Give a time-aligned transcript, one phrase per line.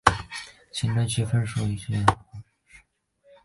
[0.71, 2.81] 行政区划属于冲绳县宫古岛市。